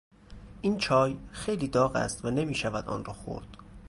[0.61, 3.47] این چای خیلی داغ است و نمیشود آن را خورد.